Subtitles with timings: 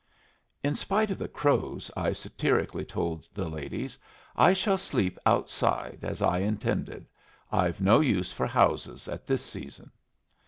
[0.63, 3.99] "In spite of the Crows," I satirically told the ladies,
[4.35, 7.07] "I shall sleep outside, as I intended.
[7.51, 9.91] I've no use for houses at this season."